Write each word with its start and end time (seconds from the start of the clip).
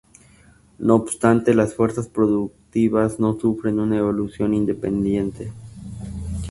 No 0.79 0.95
obstante, 0.95 1.53
las 1.53 1.75
fuerzas 1.75 2.07
productivas 2.07 3.19
no 3.19 3.39
sufren 3.39 3.79
una 3.79 3.99
evolución 3.99 4.55
independiente. 4.55 5.53